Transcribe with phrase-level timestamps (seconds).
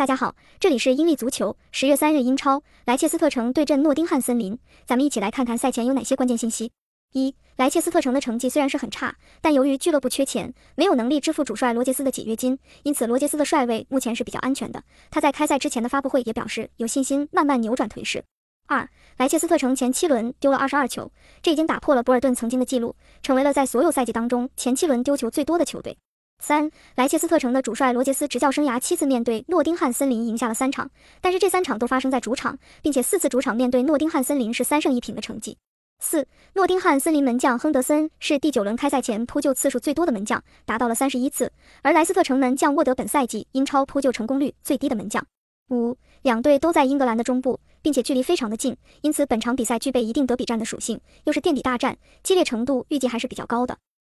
[0.00, 1.58] 大家好，这里是英利足球。
[1.72, 6.72] 十月三日，英超莱切斯特城对阵诺丁汉森林，咱们一起来看看赛前有哪些关键信息。
[7.12, 14.82] 一、莱切斯特城的成绩虽然是很差，但由于俱乐部缺钱，没有能力支付主帅罗杰斯的解约金，因此罗杰斯的帅位目前是比较安全的。
[15.10, 18.24] 他在开赛之前的发布会也表示，有信心慢慢扭转颓势。
[18.68, 18.88] 二、
[19.18, 21.12] 莱切斯特城前七轮丢了二十二球，
[21.42, 25.98] 这已经打破了博尔顿曾经的记录，成为了在所有赛季当中前七轮丢球最多的球队。
[26.40, 30.90] 三莱切斯特城的主帅罗杰斯执教生涯七次面对诺丁汉森林赢下了三场，
[31.20, 35.58] 但是这三场都发生在主场，并且四次主场面对诺丁汉森林是三胜一平的成绩。
[36.02, 45.22] 四诺丁汉森林门将亨德森是第九轮开赛前扑救次数最多的门将，达到了三十一次，而莱斯特城门将沃德本赛季英超扑救成功率最低的门将。
[45.68, 53.76] 五两队都在英格兰的中部，并且距离非常的近，因此本场比赛具备一定德比战的属性，又是垫底大战，激烈程度预计还是比较高的。